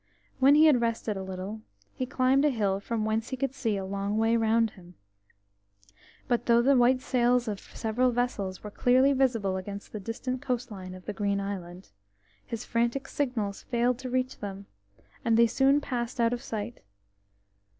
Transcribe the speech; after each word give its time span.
When 0.39 0.55
he 0.55 0.65
had 0.65 0.81
rested 0.81 1.15
a 1.15 1.21
little, 1.21 1.61
he 1.93 2.07
climbed 2.07 2.43
a 2.43 2.49
hill 2.49 2.79
from 2.79 3.05
whence 3.05 3.29
he 3.29 3.37
could 3.37 3.53
see 3.53 3.77
a 3.77 3.85
long 3.85 4.17
way 4.17 4.35
round 4.35 4.71
him, 4.71 4.95
but 6.27 6.47
though 6.47 6.59
the 6.63 6.75
white 6.75 7.01
sails 7.01 7.47
of 7.47 7.59
several 7.59 8.09
vessels 8.09 8.63
were 8.63 8.71
clearly 8.71 9.13
visible 9.13 9.57
against 9.57 9.91
the 9.93 9.99
distant 9.99 10.41
coastline 10.41 10.95
of 10.95 11.05
the 11.05 11.13
Green 11.13 11.39
Island, 11.39 11.89
his 12.43 12.65
frantic 12.65 13.07
signals 13.07 13.61
failed 13.61 13.99
to 13.99 14.09
reach 14.09 14.39
them, 14.39 14.65
and 15.23 15.37
they 15.37 15.45
soon 15.45 15.79
passed 15.79 16.19
out 16.19 16.33
of 16.33 16.41
sight. 16.41 16.79